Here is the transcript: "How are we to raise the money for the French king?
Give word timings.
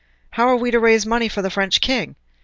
"How 0.31 0.47
are 0.47 0.55
we 0.55 0.71
to 0.71 0.79
raise 0.79 1.03
the 1.03 1.11
money 1.11 1.29
for 1.29 1.43
the 1.43 1.51
French 1.51 1.79
king? 1.79 2.15